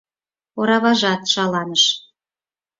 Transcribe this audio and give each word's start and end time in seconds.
Ораважат 0.59 1.21
шаланыш. 1.33 1.83